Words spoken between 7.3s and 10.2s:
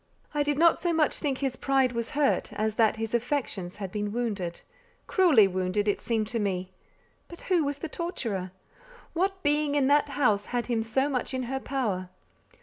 who was the torturer? What being in that